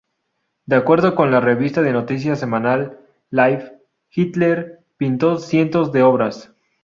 De 0.65 0.75
acuerdo 0.77 1.13
con 1.13 1.29
la 1.29 1.39
revista 1.41 1.83
de 1.83 1.91
noticias 1.93 2.39
semanal 2.39 2.97
Life, 3.29 3.71
Hitler 4.09 4.83
pintó 4.97 5.37
cientos 5.37 5.91
de 5.91 6.01
obras. 6.01 6.51